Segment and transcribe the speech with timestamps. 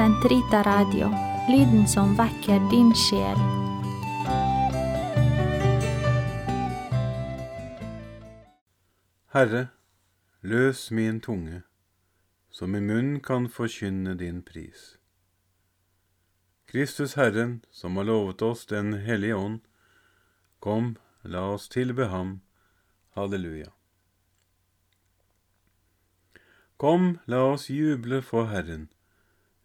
[0.00, 1.10] Sentrita Radio,
[1.48, 3.40] lyden som vekker din sjel.
[9.34, 9.66] Herre,
[10.40, 11.58] løs min tunge,
[12.50, 14.96] som i munn kan forkynne din pris.
[16.64, 19.60] Kristus Herren, som har lovet oss Den hellige ånd,
[20.60, 22.40] kom, la oss tilbe ham.
[23.12, 23.68] Halleluja.
[26.76, 28.88] Kom, la oss juble for Herren,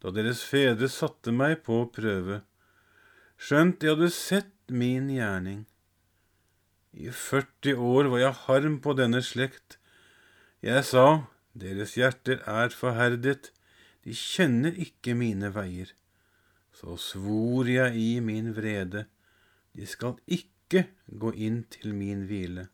[0.00, 2.40] da deres fedre satte meg på prøve,
[3.40, 5.66] skjønt de hadde sett min gjerning.
[6.92, 9.78] I 40 år var jeg harm på denne slekt.
[10.64, 13.52] Jeg sa, deres hjerter er forherdet,
[14.04, 15.92] de kjenner ikke mine veier.
[16.72, 19.04] Så svor jeg i min vrede,
[19.76, 20.86] de skal ikke
[21.20, 22.70] gå inn til min hvile.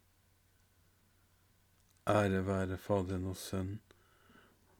[2.06, 3.80] Ære være Faderen og Sønnen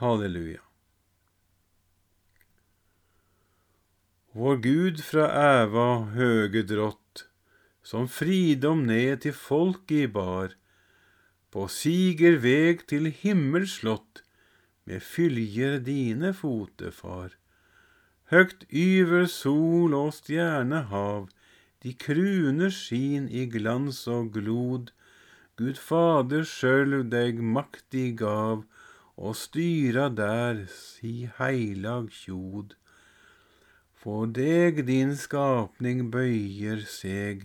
[0.00, 0.62] Halleluja.
[4.32, 5.26] Vår Gud fra
[5.60, 7.26] æva høge drått,
[7.84, 10.54] som fridom ned til folk i bar,
[11.52, 14.22] på siger veg til himmelslott,
[14.88, 17.36] med fylger dine fotefar.
[18.32, 21.28] Høgt yver sol og stjernehav,
[21.84, 24.94] de kruner skin i glans og glod.
[25.60, 28.64] Gud Fader sjølv deg maktig gav,
[29.20, 32.76] og styra der si heilag tjod.
[34.00, 37.42] For deg din skapning bøyer seg,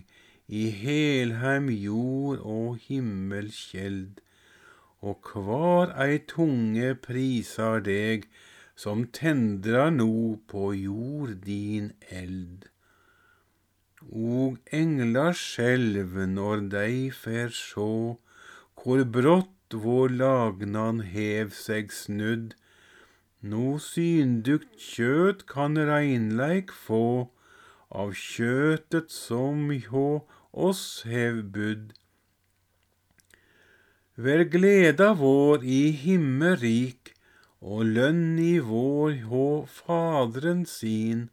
[0.48, 4.22] i helheim jord og himmel kjeld,
[5.04, 8.24] og kvar ei tunge prisar deg,
[8.76, 11.90] som tendrar no på jord din
[12.22, 12.70] eld.
[14.06, 18.16] Og englar skjelv når dei fer sjå,
[18.78, 22.54] kor brått vår lagnan hev seg snudd.
[23.42, 27.30] No syndugt kjøt kan reinleik få,
[27.90, 30.08] av kjøtet som hjå
[30.52, 31.94] oss hev budd.
[34.16, 37.14] Vær gleda vår i himmerik,
[37.60, 39.46] og lønn i vår hå
[39.78, 41.26] Faderen sin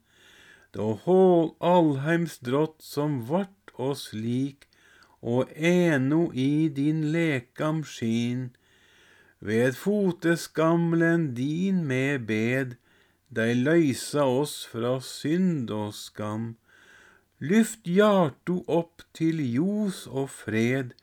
[0.74, 4.66] da hål allheims drott som vart oss lik,
[5.24, 8.52] og eno i din lekam skin.
[9.40, 12.76] Ved foteskamlen din med bed,
[13.32, 16.54] dei løysa oss fra synd og skam.
[17.40, 20.94] Lyft hjarto opp til ljos og fred,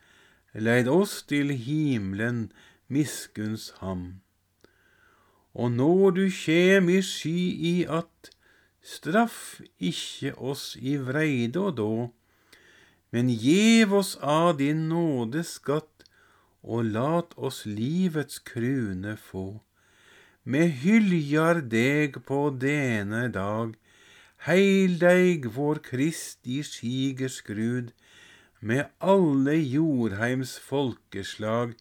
[0.55, 2.51] leid oss til himlen,
[2.89, 4.21] miskunns ham.
[5.53, 7.39] Og når du kjem i sky
[7.73, 8.31] i att,
[8.83, 11.93] Straff ikke oss i vreide og då,
[13.11, 16.05] men gjev oss av din nåde skatt,
[16.63, 19.61] og lat oss livets krune få.
[20.45, 23.75] Me hyljar deg på denne dag,
[24.47, 27.93] heil deg vår Kristi skigerskrud,
[28.61, 31.73] med alle jordheims folkeslag,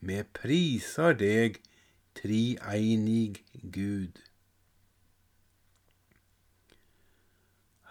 [0.00, 1.58] me prisar deg,
[2.18, 3.42] trieinig
[3.74, 4.20] Gud.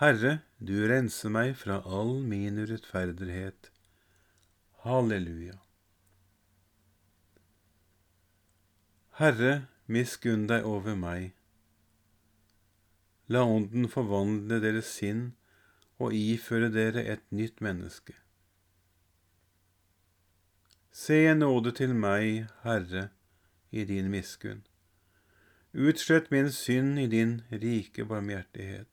[0.01, 3.71] Herre, du renser meg fra all min urettferdighet.
[4.85, 5.57] Halleluja.
[9.17, 9.53] Herre,
[9.89, 11.31] miskunn deg over meg.
[13.31, 15.31] La Ånden forvandle deres sinn
[16.01, 18.13] og iføre dere et nytt menneske.
[20.91, 23.07] Se en nåde til meg, Herre,
[23.71, 24.61] i din miskunn.
[25.73, 28.90] Utslett min synd i din rike barmhjertighet.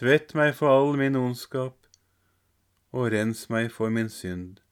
[0.00, 1.74] Tvett meg for all min ondskap,
[2.96, 4.62] og rens meg for min synd.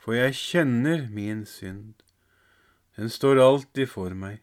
[0.00, 1.98] For jeg kjenner min synd,
[2.96, 4.38] den står alltid for meg.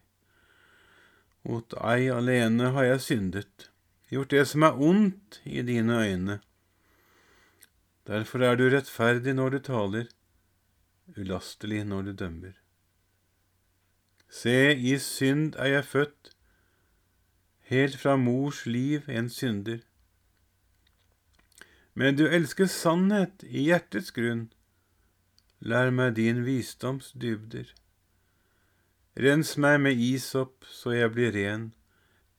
[1.42, 3.66] Mot ei alene har jeg syndet,
[4.06, 6.38] gjort det som er ondt i dine øyne.
[8.06, 10.06] Derfor er du rettferdig når du taler,
[11.18, 12.54] ulastelig når du dømmer.
[14.30, 16.35] Se, i synd er jeg født,
[17.70, 19.80] helt fra mors liv en synder.
[21.94, 24.48] Men du elsker sannhet i hjertets grunn,
[25.60, 27.72] lær meg din visdoms dybder.
[29.16, 31.70] Rens meg med isopp så jeg blir ren,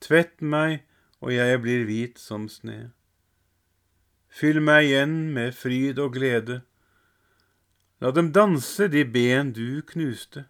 [0.00, 0.84] tvett meg
[1.18, 2.92] og jeg blir hvit som sne.
[4.30, 6.62] Fyll meg igjen med fryd og glede,
[8.00, 10.44] La dem danse, de ben du knuste.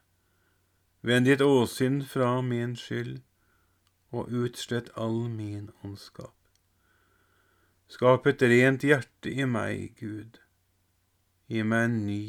[1.00, 3.22] Vend ditt åsyn fra min skyld,
[4.10, 6.34] og utslett all min ondskap.
[7.88, 10.40] Skap et rent hjerte i meg, Gud.
[11.48, 12.22] Gi meg en ny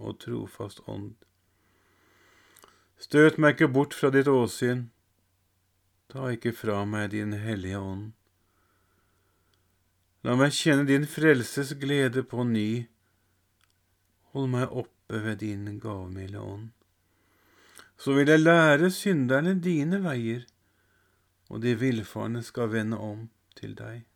[0.00, 1.14] og trofast ånd.
[2.96, 4.86] Støt meg ikke bort fra ditt åsyn.
[6.12, 8.12] Ta ikke fra meg din hellige ånd.
[10.22, 12.86] La meg kjenne din frelses glede på ny
[14.32, 16.68] Hold meg oppe ved din gavmilde ånd.
[18.00, 20.46] Så vil jeg lære synderne dine veier,
[21.52, 23.26] og de villfarne skal vende om
[23.58, 24.06] til deg.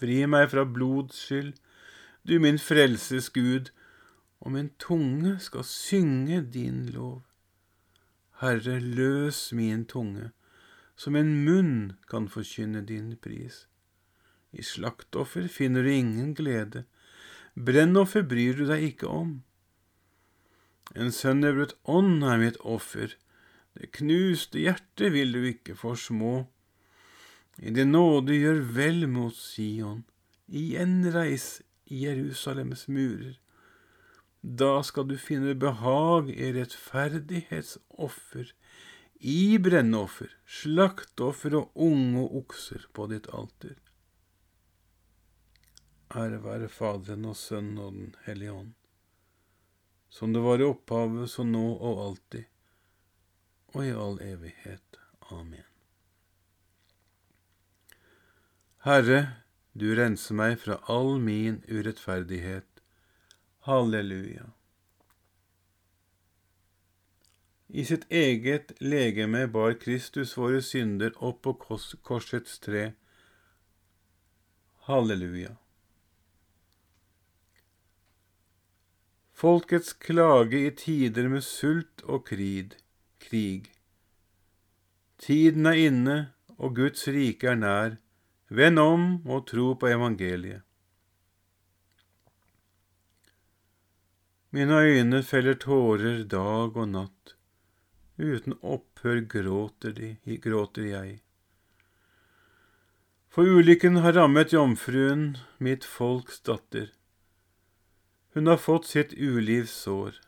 [0.00, 1.52] Fri meg fra blods skyld,
[2.24, 3.68] du min frelses Gud,
[4.40, 7.20] og min tunge skal synge din lov.
[8.40, 10.32] Herre, løs min tunge,
[10.96, 11.76] som en munn
[12.10, 13.66] kan forkynne din pris.
[14.52, 16.84] I slaktoffer finner du ingen glede,
[17.52, 19.32] Brennoffer bryr du deg ikke om.
[20.96, 23.12] En sønderbrutt ånd er mitt offer,
[23.78, 26.46] det knuste hjertet vil du ikke forsmå.
[27.60, 30.02] I din nåde gjør vel mot Sion,
[30.48, 33.38] gjenreis Jerusalems murer.
[34.42, 38.50] Da skal du finne behag i rettferdighetsoffer,
[39.22, 43.76] i brennoffer, slaktoffer og unge okser på ditt alter.
[46.12, 48.72] Ære være Faderen og Sønnen og Den hellige ånd,
[50.12, 52.51] som det var i opphavet, så nå og alltid,
[53.72, 54.98] og i all evighet.
[55.30, 55.68] Amen.
[58.86, 59.20] Herre,
[59.78, 62.82] du renser meg fra all min urettferdighet.
[63.68, 64.50] Halleluja.
[67.72, 71.56] I sitt eget legeme bar Kristus våre synder opp på
[72.04, 72.90] korsets tre.
[74.88, 75.56] Halleluja.
[79.42, 82.76] folkets klage i tider med sult og krig.
[83.22, 83.70] Krig.
[85.22, 86.18] Tiden er inne,
[86.58, 87.96] og Guds rike er nær.
[88.52, 90.62] Vend om og tro på evangeliet.
[94.52, 97.36] Mine øyne feller tårer dag og natt.
[98.18, 101.14] Uten opphør gråter, de, gråter jeg.
[103.32, 106.90] For ulykken har rammet jomfruen, mitt folks datter.
[108.34, 110.20] Hun har fått sitt ulivs sår.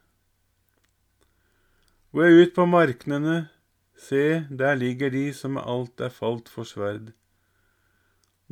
[2.14, 3.48] Jeg ut på marknene,
[3.98, 7.08] se, der ligger de som alt er falt for sverd.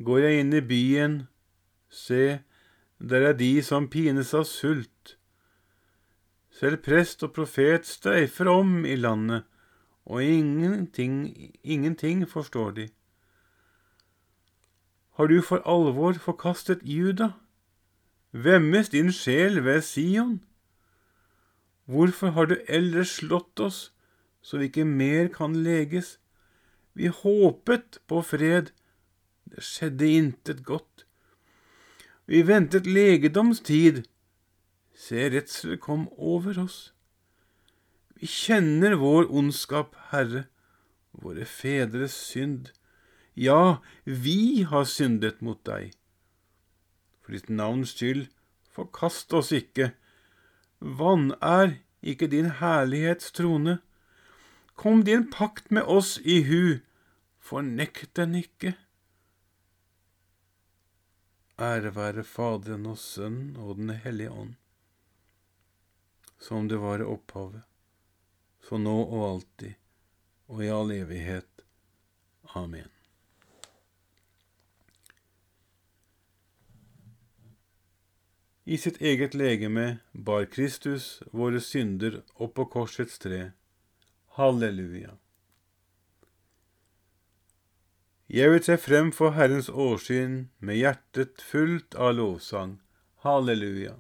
[0.02, 1.14] Går jeg inn i byen,
[1.86, 2.40] se,
[2.98, 5.14] der er de som pines av sult.
[6.50, 9.46] Selv prest og profet streifer om i landet,
[10.10, 11.30] og ingenting,
[11.62, 12.88] ingenting forstår de.
[15.14, 17.36] Har du for alvor forkastet Juda?
[18.32, 20.40] Vemmes din sjel ved Sion?
[21.92, 23.80] Hvorfor har du ellers slått oss,
[24.42, 26.16] så vi ikke mer kan leges?
[26.96, 28.72] Vi håpet på fred,
[29.52, 31.04] det skjedde intet godt.
[32.26, 34.04] Vi ventet legedomstid,
[34.96, 36.92] se redsel kom over oss.
[38.16, 40.46] Vi kjenner vår ondskap, Herre,
[41.12, 42.70] våre fedres synd.
[43.36, 45.92] Ja, vi har syndet mot deg
[47.22, 48.26] for ditt navns skyld,
[48.74, 49.92] forkast oss ikke.
[50.82, 53.78] Vanær ikke din herlighets trone.
[54.74, 56.80] Kom din pakt med oss i hu,
[57.38, 58.74] fornekt den ikke.
[61.62, 64.54] Ære være Faderen og Sønnen og Den hellige ånd,
[66.42, 67.62] som det var i opphavet,
[68.66, 69.78] så nå og alltid,
[70.48, 71.62] og i all evighet.
[72.58, 72.90] Amen.
[78.64, 83.50] I sitt eget legeme bar Kristus våre synder opp på korsets tre.
[84.38, 85.16] Halleluja.
[88.30, 92.78] Jeg vil tre frem for Herrens åsyn med hjertet fullt av lovsang.
[93.26, 93.98] Halleluja.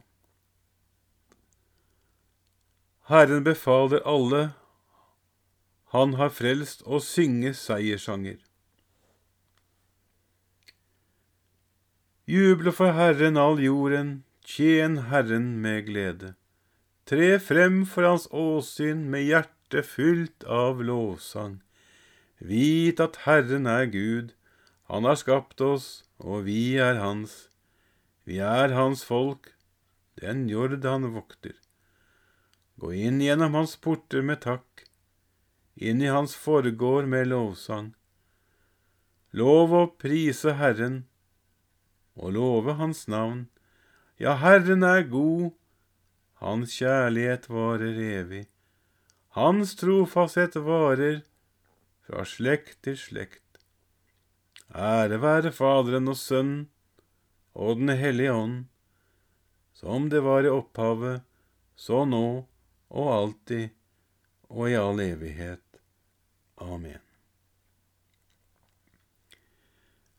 [3.10, 4.52] Herren befaler alle
[5.92, 8.38] han har frelst, å synge seiersanger.
[12.24, 16.34] Juble for Herren all jorden, tjen Herren med glede.
[17.06, 21.60] Tre frem for Hans åsyn med hjertet fylt av lovsang.
[22.38, 24.34] Vit at Herren er Gud,
[24.90, 27.48] Han har skapt oss, og vi er Hans.
[28.24, 29.54] Vi er Hans folk,
[30.20, 31.54] den jord Han vokter.
[32.76, 34.72] Gå inn gjennom Hans porter med takk
[35.74, 37.92] inn i hans forgård med lovsang.
[39.32, 41.04] Lov å prise Herren
[42.14, 43.46] og love Hans navn.
[44.20, 45.52] Ja, Herren er god,
[46.42, 48.46] Hans kjærlighet varer evig.
[49.36, 51.20] Hans trofasthet varer
[52.02, 53.60] fra slekt til slekt.
[54.74, 56.66] Ære være Faderen og Sønnen
[57.54, 58.58] og Den hellige ånd,
[59.72, 61.22] som det var i opphavet,
[61.76, 62.24] så nå
[62.90, 63.70] og alltid
[64.50, 65.64] og i all evighet.
[66.58, 67.11] Amen.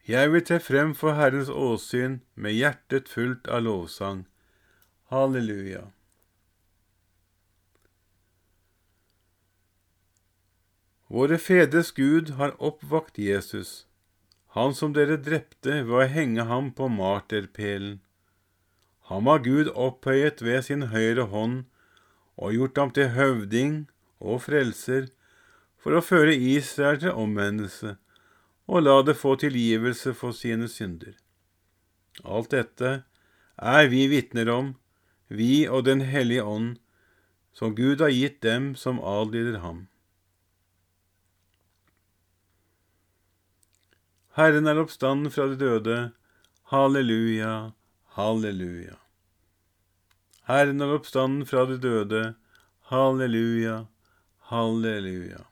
[0.03, 4.25] Jeg vil tre frem for Herrens åsyn med hjertet fullt av lovsang.
[5.07, 5.85] Halleluja.
[11.07, 13.85] Våre fedres Gud har oppvakt Jesus,
[14.51, 18.01] han som dere drepte ved å henge ham på marterpælen.
[19.07, 21.63] Ham har Gud opphøyet ved sin høyre hånd
[22.35, 23.83] og gjort ham til høvding
[24.19, 25.13] og frelser
[25.79, 27.95] for å føre Israel til omvendelse
[28.67, 31.15] og la det få tilgivelse for sine synder.
[32.23, 33.03] Alt dette
[33.57, 34.75] er vi vitner om,
[35.27, 36.77] vi og Den hellige ånd,
[37.53, 39.87] som Gud har gitt dem som adlyder ham.
[44.33, 45.97] Herren er oppstanden fra de døde.
[46.71, 47.73] Halleluja,
[48.17, 48.97] halleluja.
[50.49, 52.23] Herren er oppstanden fra de døde.
[52.89, 53.85] Halleluja,
[54.49, 55.45] halleluja.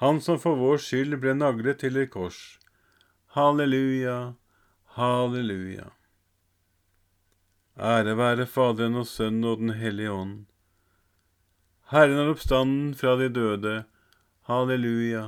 [0.00, 2.38] Han som for vår skyld ble naglet til et kors.
[3.36, 4.32] Halleluja,
[4.96, 5.90] halleluja.
[7.76, 10.38] Ære være Faderen og Sønnen og Den hellige ånd.
[11.92, 13.76] Herren er oppstanden fra de døde.
[14.48, 15.24] Halleluja,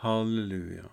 [0.00, 0.88] halleluja.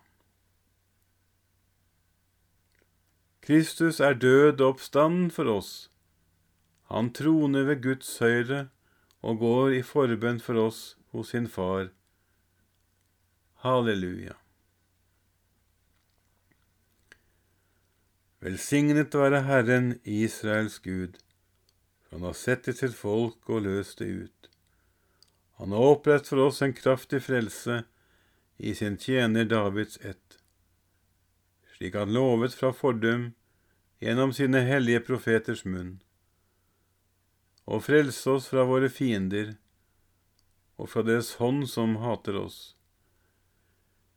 [3.42, 5.92] Kristus er død og oppstanden for oss.
[6.92, 8.68] Han troner ved Guds høyre
[9.22, 11.88] og går i forbønn for oss hos sin Far.
[13.68, 14.36] Halleluja.
[18.40, 21.18] Velsignet være Herren, Israels Gud,
[22.06, 24.50] for han har sett til sitt folk og løst det ut.
[25.58, 27.82] Han har opprettet for oss en kraftig frelse
[28.58, 30.38] i sin tjener Davids ett,
[31.76, 33.32] slik han lovet fra fordum
[34.00, 35.98] gjennom sine hellige profeters munn,
[37.66, 39.56] og frelse oss fra våre fiender
[40.78, 42.77] og fra deres hånd som hater oss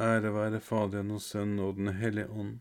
[0.00, 2.58] Ære være Faderen og Sønnen og Den hellige ånd,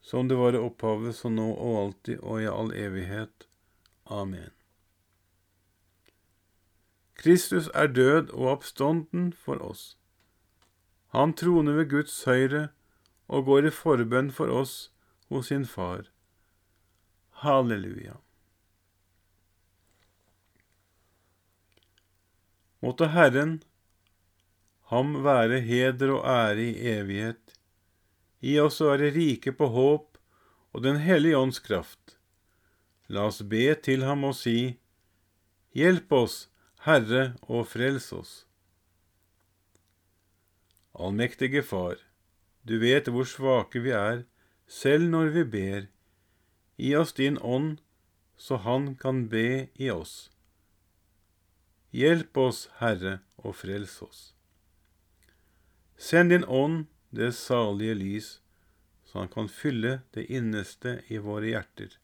[0.00, 3.48] som det var i opphavet, så nå og alltid og i all evighet.
[4.06, 4.50] Amen.
[7.20, 9.98] Kristus er død og oppstånden for oss.
[11.12, 12.68] Han troner ved Guds høyre
[13.28, 14.92] og går i forbønn for oss
[15.28, 16.08] hos sin Far.
[17.44, 18.16] Halleluja.
[22.80, 23.60] Måtte Herren
[24.90, 27.54] ham være heder og ære i evighet.
[28.42, 30.18] Gi oss å være rike på håp
[30.72, 32.16] og Den hellige ånds kraft.
[33.10, 34.78] La oss be til ham og si,
[35.74, 36.36] Hjelp oss,
[36.86, 38.32] Herre, og frels oss.
[40.94, 42.00] Allmektige Far,
[42.66, 44.24] du vet hvor svake vi er,
[44.66, 45.86] selv når vi ber.
[46.78, 47.78] Gi oss din ånd,
[48.36, 50.30] så Han kan be i oss.
[51.94, 54.20] Hjelp oss, Herre, og frels oss.
[56.00, 58.28] Send din ånd, det salige lys,
[59.04, 61.98] så Han kan fylle det inneste i våre hjerter.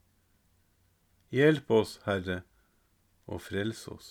[1.33, 2.43] Hjelp oss, Herre,
[3.25, 4.09] og frels oss.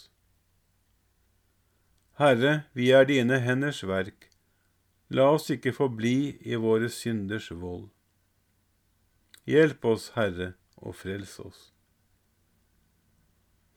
[2.18, 4.32] Herre, vi er dine henders verk.
[5.13, 7.92] La oss ikke forbli i våre synders vold.
[9.46, 11.70] Hjelp oss, Herre, og frels oss.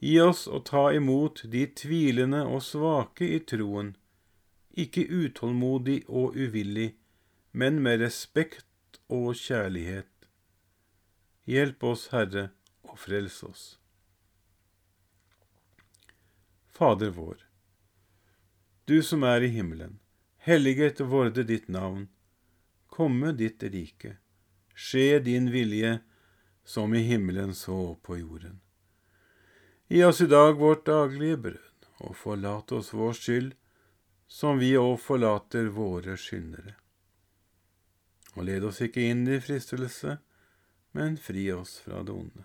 [0.01, 3.98] Gi oss å ta imot de tvilende og svake i troen,
[4.79, 6.93] ikke utålmodig og uvillig,
[7.53, 10.13] men med respekt og kjærlighet.
[11.49, 12.51] Hjelp oss, Herre,
[12.87, 13.67] og frels oss.
[16.79, 17.49] Fader vår,
[18.89, 19.99] du som er i himmelen.
[20.41, 22.07] Helliget vorde ditt navn.
[22.89, 24.15] Komme ditt rike.
[24.73, 25.99] Skje din vilje,
[26.65, 28.61] som i himmelen så på jorden.
[29.93, 33.53] Gi oss i dag vårt daglige brød, og forlat oss vår skyld,
[34.29, 36.77] som vi òg forlater våre skyndere.
[38.37, 40.19] Og led oss ikke inn i fristelse,
[40.93, 42.45] men fri oss fra det onde.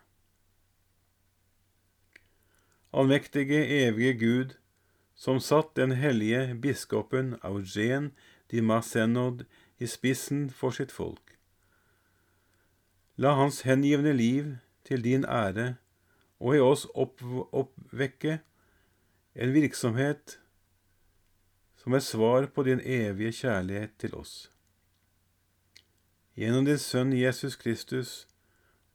[2.93, 4.57] Allmektige, evige Gud,
[5.15, 8.11] som satt den hellige biskopen Augen
[8.51, 9.45] de Massenod
[9.79, 11.37] i spissen for sitt folk.
[13.17, 15.75] La hans hengivne liv til din ære
[16.39, 17.21] og i oss opp,
[17.51, 18.39] oppvekke
[19.35, 20.39] en virksomhet
[21.83, 24.35] som er svar på din evige kjærlighet til oss.
[26.39, 28.23] Gjennom din Sønn Jesus Kristus,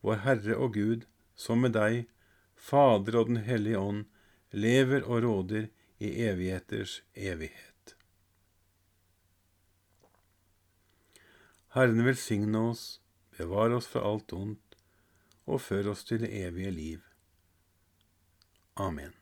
[0.01, 1.05] vår Herre og Gud,
[1.37, 2.07] som med deg,
[2.57, 4.07] Fader og Den hellige ånd,
[4.51, 7.95] lever og råder i evigheters evighet.
[11.77, 13.01] Herren velsigne oss,
[13.37, 14.81] bevare oss fra alt ondt
[15.47, 17.05] og før oss til det evige liv.
[18.77, 19.18] Amen.